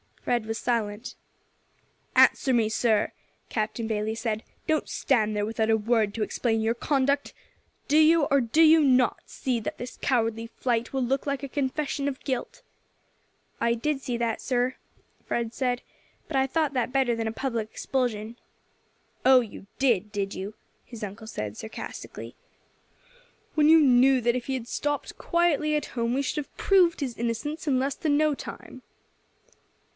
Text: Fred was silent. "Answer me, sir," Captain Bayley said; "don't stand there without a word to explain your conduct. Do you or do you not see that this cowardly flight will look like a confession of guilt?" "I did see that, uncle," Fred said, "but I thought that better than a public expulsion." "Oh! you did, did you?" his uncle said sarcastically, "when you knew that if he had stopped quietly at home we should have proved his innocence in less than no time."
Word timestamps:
Fred 0.23 0.45
was 0.45 0.57
silent. 0.59 1.15
"Answer 2.15 2.53
me, 2.53 2.69
sir," 2.69 3.11
Captain 3.49 3.87
Bayley 3.87 4.15
said; 4.15 4.43
"don't 4.65 4.89
stand 4.89 5.35
there 5.35 5.45
without 5.45 5.69
a 5.69 5.77
word 5.77 6.13
to 6.13 6.23
explain 6.23 6.61
your 6.61 6.73
conduct. 6.73 7.33
Do 7.87 7.97
you 7.97 8.23
or 8.25 8.39
do 8.41 8.61
you 8.63 8.81
not 8.83 9.17
see 9.27 9.59
that 9.59 9.77
this 9.77 9.99
cowardly 10.01 10.47
flight 10.47 10.91
will 10.93 11.03
look 11.03 11.27
like 11.27 11.43
a 11.43 11.47
confession 11.49 12.07
of 12.07 12.23
guilt?" 12.23 12.63
"I 13.59 13.73
did 13.75 14.01
see 14.01 14.15
that, 14.17 14.41
uncle," 14.51 14.73
Fred 15.27 15.53
said, 15.53 15.81
"but 16.27 16.35
I 16.37 16.47
thought 16.47 16.73
that 16.73 16.93
better 16.93 17.15
than 17.15 17.27
a 17.27 17.31
public 17.33 17.69
expulsion." 17.69 18.37
"Oh! 19.25 19.41
you 19.41 19.67
did, 19.79 20.11
did 20.11 20.33
you?" 20.33 20.55
his 20.83 21.03
uncle 21.03 21.27
said 21.27 21.57
sarcastically, 21.57 22.35
"when 23.53 23.69
you 23.69 23.79
knew 23.79 24.19
that 24.21 24.35
if 24.35 24.45
he 24.45 24.53
had 24.55 24.67
stopped 24.67 25.17
quietly 25.17 25.75
at 25.75 25.87
home 25.97 26.13
we 26.15 26.23
should 26.23 26.37
have 26.37 26.57
proved 26.57 27.01
his 27.01 27.17
innocence 27.17 27.67
in 27.67 27.79
less 27.79 27.95
than 27.95 28.17
no 28.17 28.33
time." 28.33 28.81